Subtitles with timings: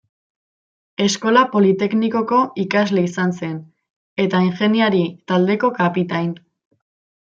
[1.05, 3.55] Eskola Politeknikoko ikasle izan zen,
[4.27, 6.39] eta ingeniari-taldeko kapitain.